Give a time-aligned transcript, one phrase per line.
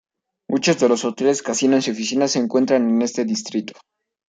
[0.49, 3.73] Muchos de los hoteles, casinos y oficinas se encuentran en este distrito.